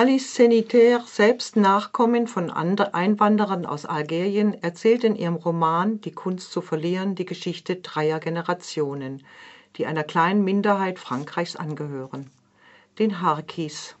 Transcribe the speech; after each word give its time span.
Alice 0.00 0.34
Senitaire, 0.34 1.04
selbst 1.06 1.56
Nachkommin 1.56 2.26
von 2.26 2.50
Einwanderern 2.50 3.66
aus 3.66 3.84
Algerien, 3.84 4.54
erzählt 4.62 5.04
in 5.04 5.14
ihrem 5.14 5.34
Roman 5.34 6.00
Die 6.00 6.10
Kunst 6.10 6.52
zu 6.52 6.62
verlieren 6.62 7.16
die 7.16 7.26
Geschichte 7.26 7.76
dreier 7.76 8.18
Generationen, 8.18 9.22
die 9.76 9.84
einer 9.84 10.02
kleinen 10.02 10.42
Minderheit 10.42 10.98
Frankreichs 10.98 11.54
angehören, 11.54 12.30
den 12.98 13.20
Harkis. 13.20 13.94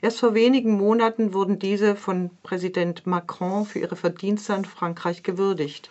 Erst 0.00 0.20
vor 0.20 0.34
wenigen 0.34 0.76
Monaten 0.76 1.34
wurden 1.34 1.58
diese 1.58 1.96
von 1.96 2.30
Präsident 2.44 3.08
Macron 3.08 3.66
für 3.66 3.80
ihre 3.80 3.96
Verdienste 3.96 4.54
an 4.54 4.64
Frankreich 4.64 5.24
gewürdigt. 5.24 5.88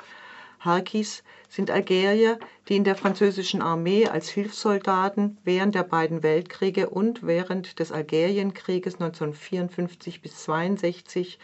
Harkis 0.63 1.23
sind 1.49 1.71
Algerier, 1.71 2.37
die 2.69 2.75
in 2.75 2.83
der 2.83 2.95
französischen 2.95 3.63
Armee 3.63 4.07
als 4.07 4.29
Hilfssoldaten 4.29 5.39
während 5.43 5.73
der 5.73 5.83
beiden 5.83 6.21
Weltkriege 6.21 6.89
und 6.89 7.25
während 7.25 7.79
des 7.79 7.91
Algerienkrieges 7.91 8.95
1954 8.95 10.21
bis 10.21 10.47
1962 10.47 11.39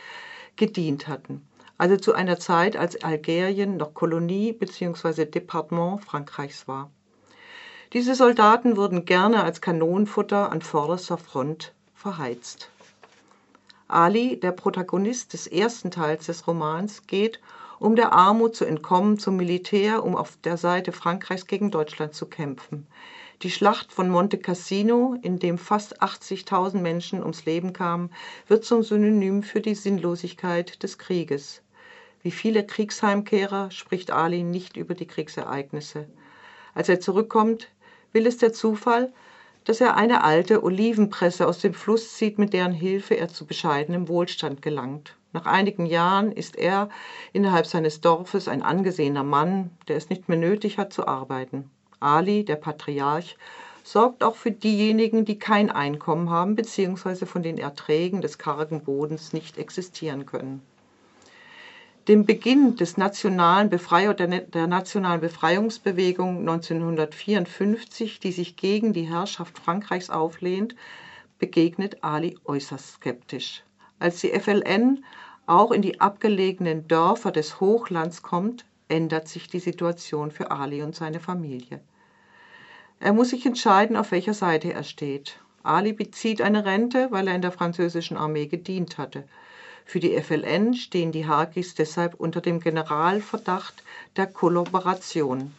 gedient 0.56 1.08
hatten, 1.08 1.48
also 1.80 1.98
zu 1.98 2.14
einer 2.14 2.38
Zeit, 2.38 2.78
als 2.78 3.04
Algerien 3.04 3.78
noch 3.78 3.96
Kolonie 3.96 4.54
bzw. 4.54 5.26
Departement 5.26 6.04
Frankreichs 6.04 6.68
war. 6.68 6.92
Diese 7.94 8.14
Soldaten 8.14 8.78
wurden 8.78 9.06
gerne 9.06 9.44
als 9.44 9.62
Kanonenfutter 9.62 10.52
an 10.52 10.62
vorderster 10.62 11.18
Front 11.18 11.74
verheizt. 11.96 12.70
Ali, 13.88 14.40
der 14.40 14.52
Protagonist 14.52 15.34
des 15.34 15.48
ersten 15.48 15.90
Teils 15.90 16.28
des 16.28 16.46
Romans, 16.46 17.08
geht 17.08 17.40
um 17.80 17.96
der 17.96 18.14
Armut 18.14 18.56
zu 18.56 18.66
entkommen 18.66 19.20
zum 19.20 19.38
Militär, 19.38 20.04
um 20.04 20.16
auf 20.16 20.38
der 20.44 20.58
Seite 20.58 20.92
Frankreichs 20.92 21.48
gegen 21.48 21.72
Deutschland 21.72 22.14
zu 22.14 22.26
kämpfen. 22.26 22.88
Die 23.44 23.52
Schlacht 23.52 23.92
von 23.92 24.10
Monte 24.10 24.40
Cassino, 24.40 25.16
in 25.22 25.38
dem 25.38 25.60
fast 25.60 26.02
80.000 26.02 26.80
Menschen 26.80 27.22
ums 27.22 27.46
Leben 27.46 27.74
kamen, 27.74 28.10
wird 28.48 28.66
zum 28.66 28.82
Synonym 28.82 29.44
für 29.44 29.62
die 29.62 29.76
Sinnlosigkeit 29.76 30.82
des 30.82 30.98
Krieges. 30.98 31.62
Wie 32.24 32.32
viele 32.32 32.66
Kriegsheimkehrer 32.66 33.70
spricht 33.70 34.12
Ali 34.12 34.42
nicht 34.42 34.76
über 34.76 34.96
die 34.96 35.06
Kriegsereignisse. 35.06 36.08
Als 36.74 36.90
er 36.90 37.00
zurückkommt, 37.00 37.70
will 38.12 38.26
es 38.26 38.38
der 38.38 38.54
Zufall, 38.54 39.14
dass 39.66 39.82
er 39.82 39.98
eine 39.98 40.24
alte 40.24 40.64
Olivenpresse 40.64 41.46
aus 41.46 41.60
dem 41.60 41.74
Fluss 41.74 42.16
zieht, 42.16 42.40
mit 42.40 42.54
deren 42.54 42.72
Hilfe 42.72 43.18
er 43.18 43.28
zu 43.28 43.46
bescheidenem 43.46 44.08
Wohlstand 44.08 44.62
gelangt. 44.62 45.17
Nach 45.34 45.46
einigen 45.46 45.86
Jahren 45.86 46.32
ist 46.32 46.56
er 46.56 46.90
innerhalb 47.34 47.68
seines 47.68 48.02
Dorfes 48.02 48.48
ein 48.48 48.64
angesehener 48.64 49.24
Mann, 49.24 49.72
der 49.88 49.98
es 49.98 50.10
nicht 50.10 50.30
mehr 50.30 50.38
nötig 50.38 50.78
hat 50.78 50.94
zu 50.94 51.08
arbeiten. 51.08 51.70
Ali, 52.00 52.46
der 52.46 52.56
Patriarch, 52.56 53.38
sorgt 53.84 54.24
auch 54.24 54.36
für 54.36 54.52
diejenigen, 54.52 55.26
die 55.26 55.40
kein 55.40 55.70
Einkommen 55.72 56.30
haben 56.30 56.56
bzw. 56.56 57.26
von 57.26 57.42
den 57.42 57.58
Erträgen 57.58 58.22
des 58.22 58.38
kargen 58.38 58.84
Bodens 58.84 59.34
nicht 59.34 59.58
existieren 59.58 60.26
können. 60.26 60.62
Dem 62.08 62.26
Beginn 62.26 62.78
des 62.78 62.96
nationalen 62.96 63.70
Befreier, 63.70 64.14
der 64.14 64.68
nationalen 64.68 65.20
Befreiungsbewegung 65.20 66.40
1954, 66.40 68.22
die 68.22 68.32
sich 68.32 68.56
gegen 68.56 68.94
die 68.94 69.04
Herrschaft 69.04 69.60
Frankreichs 69.60 70.10
auflehnt, 70.10 70.76
begegnet 71.38 72.04
Ali 72.04 72.38
äußerst 72.46 72.94
skeptisch. 72.94 73.64
Als 74.00 74.20
die 74.22 74.30
FLN 74.30 75.04
auch 75.48 75.72
in 75.72 75.82
die 75.82 76.00
abgelegenen 76.02 76.88
Dörfer 76.88 77.32
des 77.32 77.60
Hochlands 77.60 78.22
kommt, 78.22 78.66
ändert 78.90 79.28
sich 79.28 79.48
die 79.48 79.60
Situation 79.60 80.32
für 80.32 80.52
Ali 80.52 80.84
und 80.84 80.96
seine 80.96 81.20
Familie. 81.20 81.82
Er 83.00 83.14
muss 83.14 83.30
sich 83.30 83.46
entscheiden, 83.46 83.96
auf 83.96 84.12
welcher 84.12 84.34
Seite 84.34 84.74
er 84.74 84.84
steht. 84.84 85.40
Ali 85.64 85.94
bezieht 85.94 86.42
eine 86.42 86.66
Rente, 86.66 87.08
weil 87.12 87.28
er 87.28 87.36
in 87.36 87.42
der 87.42 87.52
französischen 87.52 88.18
Armee 88.18 88.48
gedient 88.48 88.98
hatte. 88.98 89.24
Für 89.86 90.00
die 90.00 90.20
FLN 90.22 90.74
stehen 90.74 91.12
die 91.12 91.28
Harkis 91.28 91.76
deshalb 91.76 92.16
unter 92.16 92.42
dem 92.42 92.60
Generalverdacht 92.60 93.84
der 94.16 94.28
Kollaboration 94.28 95.54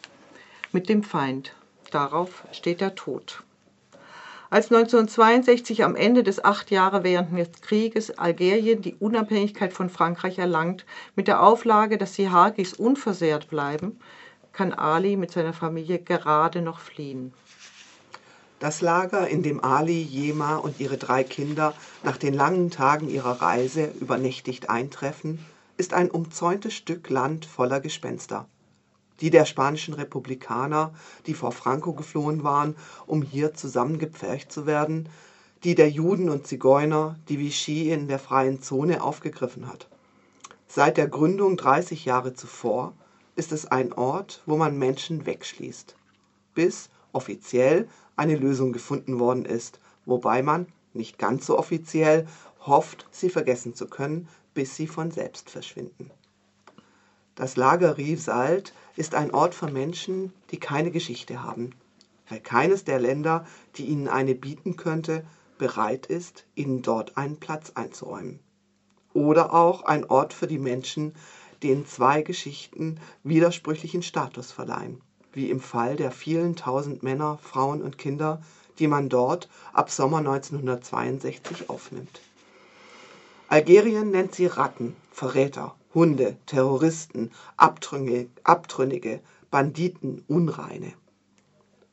mit 0.73 0.89
dem 0.89 1.03
Feind. 1.03 1.55
Darauf 1.91 2.45
steht 2.53 2.81
der 2.81 2.95
Tod. 2.95 3.43
Als 4.51 4.73
1962 4.73 5.85
am 5.85 5.95
Ende 5.95 6.23
des 6.23 6.43
acht 6.43 6.71
Jahre 6.71 7.05
während 7.05 7.37
des 7.37 7.61
Krieges 7.61 8.19
Algerien 8.19 8.81
die 8.81 8.95
Unabhängigkeit 8.95 9.75
von 9.75 9.91
Frankreich 9.91 10.39
erlangt, 10.39 10.87
mit 11.15 11.29
der 11.29 11.43
Auflage, 11.43 11.99
dass 11.99 12.13
die 12.13 12.31
Harkis 12.31 12.73
unversehrt 12.73 13.51
bleiben, 13.51 14.01
kann 14.55 14.73
Ali 14.73 15.17
mit 15.17 15.33
seiner 15.33 15.53
Familie 15.53 15.99
gerade 15.99 16.63
noch 16.63 16.81
fliehen. 16.81 17.35
Das 18.59 18.81
Lager, 18.81 19.29
in 19.29 19.43
dem 19.43 19.63
Ali, 19.63 20.01
Jema 20.01 20.57
und 20.57 20.81
ihre 20.81 20.97
drei 20.97 21.25
Kinder 21.25 21.75
nach 22.03 22.17
den 22.17 22.33
langen 22.33 22.71
Tagen 22.71 23.11
ihrer 23.11 23.43
Reise 23.43 23.93
übernächtigt 24.01 24.71
eintreffen, 24.71 25.45
ist 25.77 25.93
ein 25.93 26.11
umzäuntes 26.11 26.73
Stück 26.73 27.11
Land 27.11 27.45
voller 27.45 27.81
Gespenster 27.81 28.49
die 29.21 29.31
der 29.31 29.45
spanischen 29.45 29.95
Republikaner, 29.95 30.93
die 31.27 31.35
vor 31.35 31.53
Franco 31.53 31.93
geflohen 31.93 32.45
waren, 32.45 32.77
um 33.07 33.23
hier 33.23 33.55
zusammengepfercht 33.55 34.53
zu 34.53 34.67
werden, 34.67 35.09
die 35.65 35.75
der 35.75 35.91
Juden 35.91 36.29
und 36.31 36.47
Zigeuner, 36.47 37.17
die 37.29 37.39
Vichy 37.39 37.91
in 37.91 38.09
der 38.09 38.19
Freien 38.19 38.63
Zone 38.63 39.03
aufgegriffen 39.03 39.69
hat. 39.69 39.89
Seit 40.69 40.97
der 40.97 41.09
Gründung 41.09 41.57
30 41.57 42.05
Jahre 42.05 42.35
zuvor 42.35 42.93
ist 43.35 43.53
es 43.53 43.67
ein 43.67 43.93
Ort, 43.93 44.43
wo 44.47 44.57
man 44.57 44.79
Menschen 44.79 45.27
wegschließt, 45.27 45.97
bis 46.55 46.91
offiziell 47.13 47.89
eine 48.17 48.37
Lösung 48.37 48.73
gefunden 48.73 49.19
worden 49.19 49.45
ist, 49.45 49.81
wobei 50.05 50.43
man, 50.43 50.67
nicht 50.93 51.19
ganz 51.19 51.47
so 51.47 51.59
offiziell, 51.59 52.27
hofft, 52.61 53.07
sie 53.11 53.31
vergessen 53.31 53.75
zu 53.75 53.87
können, 53.89 54.29
bis 54.55 54.77
sie 54.77 54.87
von 54.87 55.11
selbst 55.11 55.51
verschwinden. 55.51 56.11
Das 57.39 57.55
Lager 57.55 57.99
Rivesaltes 57.99 58.73
ist 58.97 59.15
ein 59.15 59.33
Ort 59.33 59.55
für 59.55 59.71
Menschen, 59.71 60.33
die 60.51 60.59
keine 60.59 60.91
Geschichte 60.91 61.41
haben, 61.41 61.71
weil 62.29 62.41
keines 62.41 62.83
der 62.83 62.99
Länder, 62.99 63.47
die 63.77 63.85
ihnen 63.85 64.09
eine 64.09 64.35
bieten 64.35 64.75
könnte, 64.75 65.25
bereit 65.57 66.07
ist, 66.07 66.47
ihnen 66.57 66.83
dort 66.83 67.17
einen 67.17 67.39
Platz 67.39 67.71
einzuräumen. 67.77 68.41
Oder 69.15 69.55
auch 69.55 69.85
ein 69.85 70.05
Ort 70.11 70.33
für 70.33 70.49
die 70.49 70.59
Menschen, 70.59 71.15
denen 71.63 71.87
zwei 71.87 72.23
Geschichten 72.23 72.99
widersprüchlichen 73.23 74.03
Status 74.03 74.51
verleihen, 74.51 75.01
wie 75.33 75.49
im 75.49 75.61
Fall 75.61 75.95
der 75.95 76.11
vielen 76.11 76.57
tausend 76.57 77.05
Männer, 77.05 77.39
Frauen 77.41 77.83
und 77.83 77.99
Kinder, 77.99 78.43
die 78.81 78.89
man 78.89 79.09
dort 79.09 79.49
ab 79.73 79.93
Sommer 79.93 80.19
1962 80.19 81.71
aufnimmt. 81.71 82.21
Algerien 83.47 84.11
nennt 84.11 84.35
sie 84.35 84.47
Ratten, 84.47 84.97
Verräter, 85.13 85.77
Hunde, 85.95 86.37
Terroristen, 86.47 87.31
Abtrünnige, 87.57 89.21
Banditen, 89.51 90.25
Unreine. 90.29 90.93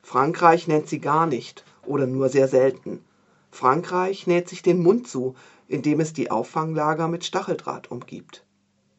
Frankreich 0.02 0.68
nennt 0.68 0.88
sie 0.88 1.00
gar 1.00 1.26
nicht 1.26 1.64
oder 1.86 2.06
nur 2.06 2.30
sehr 2.30 2.48
selten. 2.48 3.04
Frankreich 3.52 4.28
näht 4.28 4.50
sich 4.50 4.62
den 4.62 4.84
Mund 4.84 5.08
zu, 5.08 5.36
indem 5.68 6.00
es 6.00 6.14
die 6.14 6.30
Auffanglager 6.30 7.08
mit 7.08 7.26
Stacheldraht 7.26 7.90
umgibt. 7.90 8.44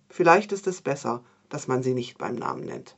Vielleicht 0.09 0.51
ist 0.53 0.67
es 0.67 0.81
besser, 0.81 1.23
dass 1.49 1.69
man 1.69 1.83
sie 1.83 1.95
nicht 1.95 2.19
beim 2.19 2.35
Namen 2.35 2.65
nennt. 2.65 2.97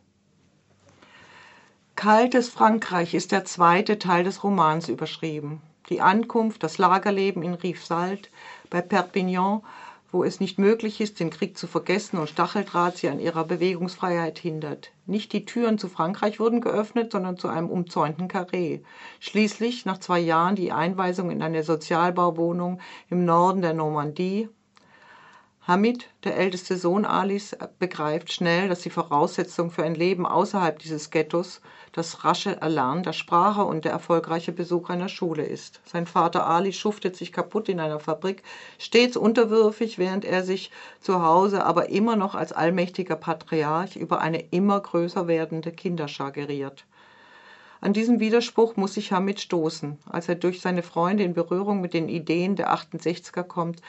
Kaltes 1.97 2.49
Frankreich 2.49 3.13
ist 3.13 3.33
der 3.33 3.45
zweite 3.45 3.99
Teil 3.99 4.23
des 4.23 4.45
Romans 4.45 4.89
überschrieben. 4.89 5.61
Die 5.89 6.01
Ankunft, 6.01 6.63
das 6.63 6.79
Lagerleben 6.79 7.43
in 7.43 7.55
Rivesaltes 7.55 8.31
bei 8.71 8.81
Perpignan 8.81 9.63
wo 10.11 10.25
es 10.25 10.41
nicht 10.41 10.59
möglich 10.59 11.01
ist, 11.01 11.21
den 11.21 11.31
Krieg 11.31 11.59
zu 11.59 11.67
vergessen 11.67 12.19
und 12.19 12.31
Stacheldraht 12.31 12.97
sie 12.97 13.09
an 13.09 13.21
ihrer 13.21 13.45
Bewegungsfreiheit 13.45 14.39
hindert. 14.39 14.93
Nicht 15.07 15.33
die 15.33 15.45
Türen 15.45 15.79
zu 15.79 15.89
Frankreich 15.89 16.41
wurden 16.41 16.61
geöffnet, 16.61 17.13
sondern 17.13 17.37
zu 17.37 17.49
einem 17.49 17.69
umzäunten 17.69 18.29
Karree. 18.29 18.81
Schließlich, 19.21 19.85
nach 19.85 19.99
zwei 19.99 20.19
Jahren, 20.19 20.57
die 20.57 20.73
Einweisung 20.73 21.31
in 21.31 21.43
eine 21.43 21.63
Sozialbauwohnung 21.63 22.81
im 23.11 23.25
Norden 23.25 23.61
der 23.61 23.75
Normandie, 23.75 24.49
Hamid, 25.69 26.09
der 26.25 26.39
älteste 26.39 26.79
Sohn 26.79 27.05
Alis, 27.05 27.55
begreift 27.79 28.33
schnell, 28.33 28.71
dass 28.71 28.81
die 28.81 28.89
Voraussetzung 28.89 29.71
für 29.71 29.83
ein 29.85 29.95
Leben 29.95 30.25
außerhalb 30.25 30.79
dieses 30.79 31.11
Ghettos 31.11 31.61
das 31.93 32.25
rasche 32.25 32.57
Erlernen 32.63 33.03
der 33.03 33.13
Sprache 33.13 33.63
und 33.67 33.85
der 33.85 33.93
erfolgreiche 33.93 34.53
Besuch 34.53 34.89
einer 34.89 35.11
Schule 35.11 35.45
ist. 35.45 35.83
Sein 35.85 36.07
Vater 36.07 36.47
Ali 36.47 36.73
schuftet 36.73 37.17
sich 37.17 37.35
kaputt 37.35 37.69
in 37.69 37.81
einer 37.81 38.01
Fabrik, 38.01 38.43
stets 38.79 39.19
unterwürfig, 39.19 39.99
während 39.99 40.25
er 40.25 40.43
sich 40.43 40.71
zu 41.03 41.23
Hause 41.23 41.67
aber 41.67 41.91
immer 41.91 42.17
noch 42.17 42.35
als 42.35 42.55
allmächtiger 42.55 43.17
Patriarch 43.17 43.95
über 43.97 44.23
eine 44.23 44.41
immer 44.41 44.81
größer 44.81 45.29
werdende 45.29 45.73
Kinderschar 45.73 46.33
geriert. 46.33 46.87
An 47.81 47.93
diesem 47.93 48.19
Widerspruch 48.19 48.75
muss 48.77 48.95
sich 48.95 49.13
Hamid 49.13 49.39
stoßen. 49.39 49.99
Als 50.11 50.29
er 50.29 50.35
durch 50.35 50.61
seine 50.61 50.83
Freunde 50.83 51.23
in 51.23 51.33
Berührung 51.33 51.81
mit 51.81 51.95
den 51.95 52.09
Ideen 52.09 52.57
der 52.57 52.75
68er 52.75 53.45
kommt, 53.45 53.83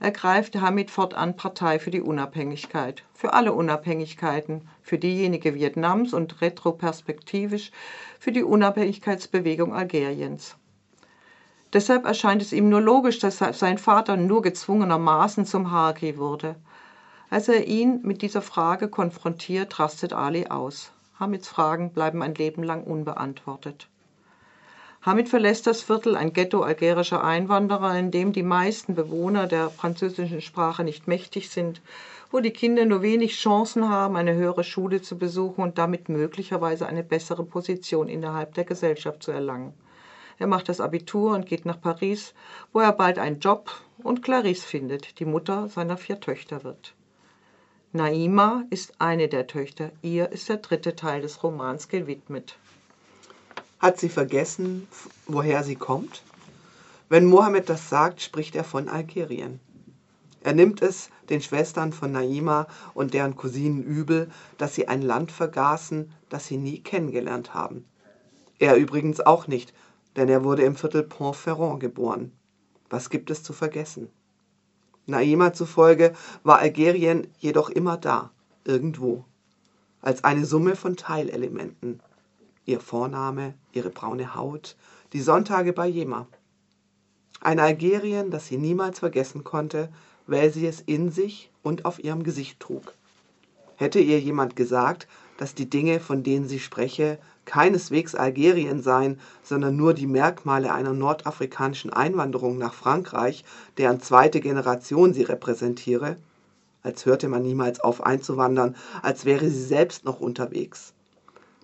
ergreift 0.00 0.56
Hamid 0.56 0.90
fortan 0.90 1.36
Partei 1.36 1.78
für 1.78 1.92
die 1.92 2.00
Unabhängigkeit, 2.00 3.04
für 3.14 3.34
alle 3.34 3.52
Unabhängigkeiten, 3.52 4.68
für 4.82 4.98
diejenige 4.98 5.54
Vietnams 5.54 6.12
und 6.12 6.40
retroperspektivisch 6.40 7.70
für 8.18 8.32
die 8.32 8.42
Unabhängigkeitsbewegung 8.42 9.72
Algeriens. 9.72 10.56
Deshalb 11.72 12.04
erscheint 12.04 12.42
es 12.42 12.52
ihm 12.52 12.68
nur 12.68 12.80
logisch, 12.80 13.20
dass 13.20 13.38
sein 13.38 13.78
Vater 13.78 14.16
nur 14.16 14.42
gezwungenermaßen 14.42 15.46
zum 15.46 15.70
Haki 15.70 16.18
wurde. 16.18 16.56
Als 17.30 17.48
er 17.48 17.66
ihn 17.68 18.00
mit 18.02 18.22
dieser 18.22 18.42
Frage 18.42 18.88
konfrontiert, 18.88 19.78
rastet 19.78 20.12
Ali 20.12 20.46
aus. 20.48 20.92
Hamids 21.18 21.48
Fragen 21.48 21.92
bleiben 21.92 22.22
ein 22.22 22.34
Leben 22.34 22.62
lang 22.62 22.84
unbeantwortet. 22.84 23.88
Hamid 25.00 25.28
verlässt 25.28 25.68
das 25.68 25.82
Viertel, 25.82 26.16
ein 26.16 26.32
Ghetto 26.32 26.62
algerischer 26.62 27.22
Einwanderer, 27.22 27.96
in 27.96 28.10
dem 28.10 28.32
die 28.32 28.42
meisten 28.42 28.96
Bewohner 28.96 29.46
der 29.46 29.70
französischen 29.70 30.40
Sprache 30.40 30.82
nicht 30.82 31.06
mächtig 31.06 31.48
sind, 31.48 31.80
wo 32.32 32.40
die 32.40 32.50
Kinder 32.50 32.84
nur 32.84 33.02
wenig 33.02 33.36
Chancen 33.36 33.88
haben, 33.88 34.16
eine 34.16 34.34
höhere 34.34 34.64
Schule 34.64 35.00
zu 35.00 35.16
besuchen 35.16 35.62
und 35.62 35.78
damit 35.78 36.08
möglicherweise 36.08 36.86
eine 36.86 37.04
bessere 37.04 37.44
Position 37.44 38.08
innerhalb 38.08 38.54
der 38.54 38.64
Gesellschaft 38.64 39.22
zu 39.22 39.30
erlangen. 39.30 39.74
Er 40.38 40.48
macht 40.48 40.68
das 40.68 40.80
Abitur 40.80 41.34
und 41.34 41.46
geht 41.46 41.66
nach 41.66 41.80
Paris, 41.80 42.34
wo 42.72 42.80
er 42.80 42.92
bald 42.92 43.20
einen 43.20 43.38
Job 43.38 43.70
und 44.02 44.24
Clarisse 44.24 44.66
findet, 44.66 45.20
die 45.20 45.24
Mutter 45.24 45.68
seiner 45.68 45.96
vier 45.96 46.18
Töchter 46.18 46.64
wird. 46.64 46.95
Naima 47.96 48.64
ist 48.68 49.00
eine 49.00 49.26
der 49.26 49.46
Töchter, 49.46 49.90
ihr 50.02 50.30
ist 50.30 50.50
der 50.50 50.58
dritte 50.58 50.96
Teil 50.96 51.22
des 51.22 51.42
Romans 51.42 51.88
gewidmet. 51.88 52.58
Hat 53.78 53.98
sie 53.98 54.10
vergessen, 54.10 54.86
woher 55.26 55.64
sie 55.64 55.76
kommt? 55.76 56.22
Wenn 57.08 57.24
Mohammed 57.24 57.70
das 57.70 57.88
sagt, 57.88 58.20
spricht 58.20 58.54
er 58.54 58.64
von 58.64 58.90
Algerien. 58.90 59.60
Er 60.42 60.52
nimmt 60.52 60.82
es 60.82 61.08
den 61.30 61.40
Schwestern 61.40 61.94
von 61.94 62.12
Naima 62.12 62.66
und 62.92 63.14
deren 63.14 63.34
Cousinen 63.34 63.82
übel, 63.82 64.30
dass 64.58 64.74
sie 64.74 64.88
ein 64.88 65.00
Land 65.00 65.32
vergaßen, 65.32 66.12
das 66.28 66.46
sie 66.46 66.58
nie 66.58 66.80
kennengelernt 66.80 67.54
haben. 67.54 67.86
Er 68.58 68.76
übrigens 68.76 69.20
auch 69.20 69.48
nicht, 69.48 69.72
denn 70.16 70.28
er 70.28 70.44
wurde 70.44 70.64
im 70.64 70.76
Viertel 70.76 71.02
Pont-Ferrand 71.02 71.80
geboren. 71.80 72.32
Was 72.90 73.08
gibt 73.08 73.30
es 73.30 73.42
zu 73.42 73.54
vergessen? 73.54 74.10
Naima 75.06 75.52
zufolge 75.52 76.12
war 76.42 76.58
Algerien 76.58 77.28
jedoch 77.38 77.70
immer 77.70 77.96
da, 77.96 78.30
irgendwo, 78.64 79.24
als 80.02 80.24
eine 80.24 80.44
Summe 80.44 80.74
von 80.74 80.96
Teilelementen, 80.96 82.00
ihr 82.64 82.80
Vorname, 82.80 83.54
ihre 83.72 83.90
braune 83.90 84.34
Haut, 84.34 84.76
die 85.12 85.20
Sonntage 85.20 85.72
bei 85.72 85.86
Jema. 85.86 86.26
Ein 87.40 87.60
Algerien, 87.60 88.30
das 88.30 88.48
sie 88.48 88.56
niemals 88.56 88.98
vergessen 88.98 89.44
konnte, 89.44 89.92
weil 90.26 90.52
sie 90.52 90.66
es 90.66 90.80
in 90.80 91.10
sich 91.10 91.50
und 91.62 91.84
auf 91.84 92.02
ihrem 92.02 92.24
Gesicht 92.24 92.58
trug. 92.58 92.94
Hätte 93.76 94.00
ihr 94.00 94.18
jemand 94.18 94.56
gesagt, 94.56 95.06
dass 95.36 95.54
die 95.54 95.70
Dinge, 95.70 96.00
von 96.00 96.24
denen 96.24 96.48
sie 96.48 96.58
spreche, 96.58 97.18
keineswegs 97.46 98.14
Algerien 98.14 98.82
seien, 98.82 99.18
sondern 99.42 99.76
nur 99.76 99.94
die 99.94 100.06
Merkmale 100.06 100.72
einer 100.74 100.92
nordafrikanischen 100.92 101.92
Einwanderung 101.92 102.58
nach 102.58 102.74
Frankreich, 102.74 103.44
deren 103.78 104.00
zweite 104.00 104.40
Generation 104.40 105.14
sie 105.14 105.22
repräsentiere, 105.22 106.18
als 106.82 107.06
hörte 107.06 107.28
man 107.28 107.42
niemals 107.42 107.80
auf 107.80 108.04
einzuwandern, 108.04 108.76
als 109.02 109.24
wäre 109.24 109.48
sie 109.48 109.64
selbst 109.64 110.04
noch 110.04 110.20
unterwegs. 110.20 110.92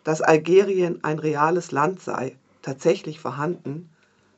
Dass 0.05 0.23
Algerien 0.23 1.05
ein 1.05 1.19
reales 1.19 1.70
Land 1.70 2.00
sei, 2.00 2.37
tatsächlich 2.62 3.20
vorhanden, 3.20 3.90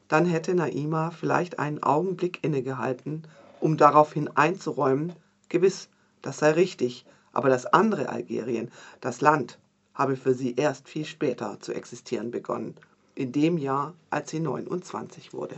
dann 0.09 0.27
hätte 0.27 0.55
Naima 0.55 1.11
vielleicht 1.11 1.59
einen 1.59 1.83
Augenblick 1.83 2.41
innegehalten, 2.43 3.23
um 3.61 3.77
daraufhin 3.77 4.29
einzuräumen, 4.37 5.15
gewiss, 5.49 5.89
das 6.21 6.39
sei 6.39 6.51
richtig, 6.51 7.07
aber 7.33 7.49
das 7.49 7.67
andere 7.67 8.09
Algerien, 8.09 8.71
das 9.01 9.21
Land, 9.21 9.59
habe 9.95 10.17
für 10.17 10.35
sie 10.35 10.55
erst 10.57 10.89
viel 10.89 11.05
später 11.05 11.59
zu 11.61 11.73
existieren 11.73 12.31
begonnen, 12.31 12.77
in 13.15 13.33
dem 13.33 13.59
Jahr, 13.59 13.95
als 14.11 14.31
sie 14.31 14.41
29 14.41 15.33
wurde. 15.33 15.57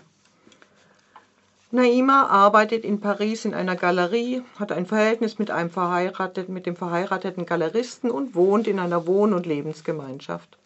Naima 1.72 2.26
arbeitet 2.26 2.84
in 2.84 3.00
Paris 3.00 3.44
in 3.44 3.52
einer 3.52 3.74
Galerie, 3.74 4.42
hat 4.58 4.70
ein 4.70 4.86
Verhältnis 4.86 5.38
mit, 5.38 5.50
einem 5.50 5.70
verheiratet, 5.70 6.48
mit 6.48 6.64
dem 6.64 6.76
verheirateten 6.76 7.44
Galeristen 7.44 8.10
und 8.10 8.34
wohnt 8.34 8.68
in 8.68 8.78
einer 8.78 9.06
Wohn- 9.06 9.34
und 9.34 9.46
Lebensgemeinschaft. 9.46 10.58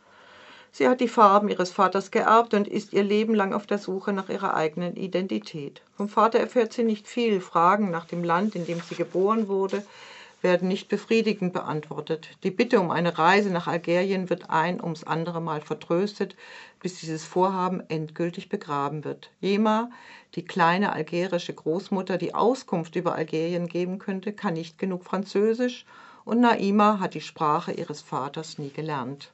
Sie 0.73 0.88
hat 0.88 1.00
die 1.00 1.08
Farben 1.08 1.49
ihres 1.49 1.73
Vaters 1.73 2.11
geerbt 2.11 2.55
und 2.55 2.69
ist 2.69 2.93
ihr 2.93 3.02
Leben 3.02 3.34
lang 3.34 3.55
auf 3.55 3.66
der 3.66 3.78
Suche 3.78 4.12
nach 4.12 4.28
ihrer 4.28 4.55
eigenen 4.55 4.94
Identität. 4.94 5.82
Vom 5.96 6.08
Vater 6.08 6.38
erfährt 6.38 6.73
sie 6.73 6.84
nicht 6.84 7.08
viel. 7.08 7.40
Fragen 7.40 7.90
nach 7.90 8.05
dem 8.05 8.23
Land, 8.23 8.55
in 8.55 8.66
dem 8.66 8.81
sie 8.81 8.94
geboren 8.94 9.49
wurde, 9.49 9.82
werden 10.42 10.69
nicht 10.69 10.88
befriedigend 10.88 11.52
beantwortet. 11.52 12.31
Die 12.42 12.50
Bitte 12.50 12.81
um 12.81 12.90
eine 12.90 13.19
Reise 13.19 13.50
nach 13.50 13.66
Algerien 13.66 14.31
wird 14.31 14.50
ein 14.50 14.82
ums 14.82 15.04
andere 15.04 15.40
Mal 15.40 15.60
vertröstet, 15.60 16.37
bis 16.81 17.00
dieses 17.00 17.25
Vorhaben 17.25 17.82
endgültig 17.88 18.48
begraben 18.48 19.04
wird. 19.04 19.31
Jema, 19.40 19.90
die 20.34 20.44
kleine 20.44 20.92
algerische 20.92 21.52
Großmutter, 21.52 22.16
die 22.16 22.34
Auskunft 22.34 22.96
über 22.96 23.14
Algerien 23.14 23.66
geben 23.66 23.98
könnte, 23.98 24.32
kann 24.32 24.54
nicht 24.54 24.78
genug 24.78 25.04
Französisch 25.04 25.84
und 26.25 26.40
Naima 26.40 27.00
hat 27.00 27.14
die 27.14 27.20
Sprache 27.20 27.72
ihres 27.72 28.00
Vaters 28.00 28.58
nie 28.58 28.70
gelernt. 28.70 29.32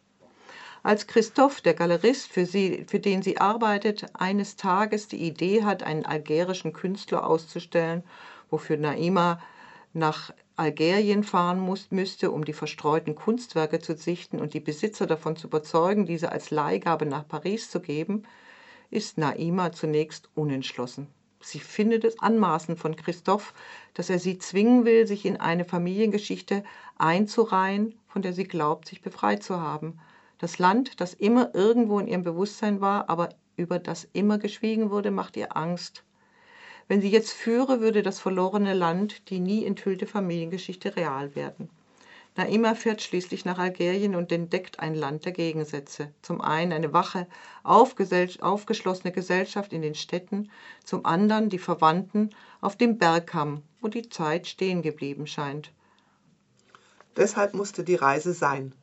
Als 0.83 1.09
Christoph, 1.09 1.61
der 1.61 1.75
Galerist, 1.75 2.29
für, 2.31 2.47
sie, 2.47 2.85
für 2.87 3.01
den 3.01 3.21
sie 3.21 3.39
arbeitet, 3.39 4.07
eines 4.15 4.55
Tages 4.55 5.09
die 5.09 5.17
Idee 5.17 5.65
hat, 5.65 5.83
einen 5.83 6.07
algerischen 6.07 6.73
Künstler 6.73 7.27
auszustellen, 7.27 8.05
wofür 8.51 8.77
Naima 8.77 9.41
nach 9.97 10.31
Algerien 10.57 11.25
fahren 11.25 11.59
muss, 11.59 11.91
müsste, 11.91 12.31
um 12.31 12.45
die 12.45 12.53
verstreuten 12.53 13.15
Kunstwerke 13.15 13.81
zu 13.81 13.97
sichten 13.97 14.41
und 14.41 14.55
die 14.55 14.61
Besitzer 14.61 15.07
davon 15.07 15.37
zu 15.37 15.49
überzeugen, 15.49 16.07
diese 16.07 16.31
als 16.33 16.51
Leihgabe 16.51 17.07
nach 17.07 17.27
Paris 17.27 17.71
zu 17.71 17.81
geben, 17.81 18.25
ist 18.91 19.19
Naima 19.19 19.73
zunächst 19.73 20.29
unentschlossen. 20.35 21.09
Sie 21.41 21.61
findet 21.61 22.05
es 22.05 22.19
anmaßend 22.19 22.79
von 22.79 22.97
Christoph, 22.97 23.55
dass 23.95 24.11
er 24.11 24.19
sie 24.19 24.39
zwingen 24.39 24.85
will, 24.85 25.07
sich 25.07 25.25
in 25.25 25.37
eine 25.37 25.65
Familiengeschichte 25.65 26.65
einzureihen, 26.97 27.95
von 28.09 28.23
der 28.23 28.33
sie 28.33 28.45
glaubt, 28.45 28.89
sich 28.89 29.03
befreit 29.03 29.43
zu 29.43 29.61
haben. 29.61 29.99
Das 30.39 30.59
Land, 30.59 31.01
das 31.01 31.15
immer 31.15 31.55
irgendwo 31.55 31.99
in 31.99 32.09
ihrem 32.09 32.23
Bewusstsein 32.23 32.81
war, 32.81 33.09
aber 33.09 33.31
über 33.57 33.79
das 33.79 34.09
immer 34.13 34.39
geschwiegen 34.39 34.91
wurde, 34.91 35.11
macht 35.11 35.37
ihr 35.37 35.57
Angst. 35.57 36.05
Wenn 36.89 37.01
sie 37.01 37.11
jetzt 37.11 37.33
führe, 37.33 37.81
würde 37.81 38.03
das 38.03 38.21
verlorene 38.21 38.73
Land, 38.73 39.29
die 39.31 39.41
nie 39.41 39.65
enthüllte 39.65 40.07
Familiengeschichte 40.07 40.95
real 40.95 41.35
werden. 41.35 41.69
Naima 42.37 42.75
fährt 42.75 43.03
schließlich 43.03 43.45
nach 43.45 43.59
Algerien 43.59 44.15
und 44.15 44.31
entdeckt 44.31 44.79
ein 44.79 44.95
Land 44.95 45.25
der 45.25 45.33
Gegensätze. 45.33 46.13
Zum 46.21 46.43
einen 46.43 46.73
eine 46.73 46.93
wache, 46.93 47.27
aufgeschlossene 47.65 49.11
Gesellschaft 49.11 49.73
in 49.73 49.81
den 49.81 49.95
Städten, 49.95 50.51
zum 50.85 51.07
anderen 51.07 51.49
die 51.49 51.59
Verwandten 51.59 52.31
auf 52.61 52.77
dem 52.77 52.99
Bergkamm, 52.99 53.63
wo 53.81 53.89
die 53.89 54.09
Zeit 54.11 54.47
stehen 54.47 54.83
geblieben 54.83 55.27
scheint. 55.27 55.73
Deshalb 57.17 57.55
musste 57.55 57.85
die 57.85 57.95
Reise 57.95 58.35
sein. 58.35 58.75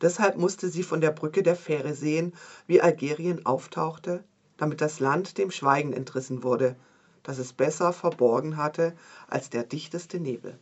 Deshalb 0.00 0.38
musste 0.38 0.68
sie 0.68 0.82
von 0.82 1.02
der 1.02 1.10
Brücke 1.10 1.42
der 1.42 1.54
Fähre 1.54 1.94
sehen, 1.94 2.32
wie 2.66 2.80
Algerien 2.80 3.44
auftauchte, 3.44 4.24
damit 4.56 4.80
das 4.80 5.00
Land 5.00 5.36
dem 5.36 5.50
Schweigen 5.50 5.92
entrissen 5.92 6.42
wurde, 6.42 6.76
das 7.22 7.38
es 7.38 7.52
besser 7.52 7.92
verborgen 7.92 8.56
hatte 8.56 8.94
als 9.28 9.50
der 9.50 9.64
dichteste 9.64 10.20
Nebel. 10.20 10.58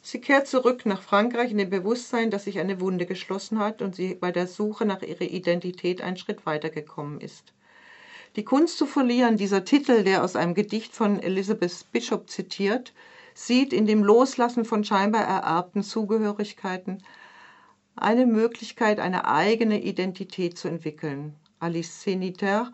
Sie 0.00 0.20
kehrt 0.20 0.46
zurück 0.46 0.86
nach 0.86 1.02
Frankreich 1.02 1.50
in 1.50 1.58
dem 1.58 1.70
Bewusstsein, 1.70 2.30
dass 2.30 2.44
sich 2.44 2.58
eine 2.58 2.80
Wunde 2.80 3.04
geschlossen 3.04 3.58
hat 3.58 3.82
und 3.82 3.94
sie 3.94 4.14
bei 4.14 4.32
der 4.32 4.46
Suche 4.46 4.86
nach 4.86 5.02
ihrer 5.02 5.22
Identität 5.22 6.00
einen 6.00 6.16
Schritt 6.16 6.46
weitergekommen 6.46 7.20
ist. 7.20 7.52
Die 8.36 8.44
Kunst 8.44 8.78
zu 8.78 8.86
verlieren, 8.86 9.36
dieser 9.36 9.64
Titel, 9.64 10.04
der 10.04 10.22
aus 10.22 10.36
einem 10.36 10.54
Gedicht 10.54 10.94
von 10.94 11.20
Elizabeth 11.20 11.86
Bishop 11.92 12.30
zitiert, 12.30 12.92
sieht 13.34 13.72
in 13.72 13.86
dem 13.86 14.02
Loslassen 14.04 14.64
von 14.64 14.84
scheinbar 14.84 15.24
ererbten 15.24 15.82
Zugehörigkeiten 15.82 17.02
eine 17.96 18.26
Möglichkeit, 18.26 19.00
eine 19.00 19.26
eigene 19.26 19.82
Identität 19.82 20.56
zu 20.56 20.68
entwickeln. 20.68 21.34
Alice 21.58 22.02
Seniter 22.02 22.72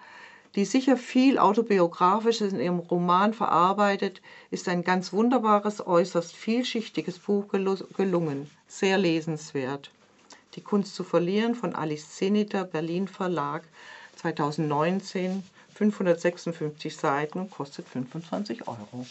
die 0.56 0.64
sicher 0.64 0.96
viel 0.96 1.38
Autobiografisches 1.38 2.52
in 2.52 2.60
ihrem 2.60 2.78
Roman 2.78 3.34
verarbeitet, 3.34 4.22
ist 4.50 4.68
ein 4.68 4.84
ganz 4.84 5.12
wunderbares, 5.12 5.84
äußerst 5.84 6.34
vielschichtiges 6.34 7.18
Buch 7.18 7.46
gelungen, 7.48 8.50
sehr 8.68 8.98
lesenswert. 8.98 9.90
Die 10.54 10.60
Kunst 10.60 10.94
zu 10.94 11.02
verlieren 11.02 11.54
von 11.56 11.74
Alice 11.74 12.10
Zeniter, 12.10 12.64
Berlin 12.64 13.08
Verlag, 13.08 13.64
2019, 14.16 15.42
556 15.74 16.96
Seiten 16.96 17.40
und 17.40 17.50
kostet 17.50 17.88
25 17.88 18.68
Euro. 18.68 19.06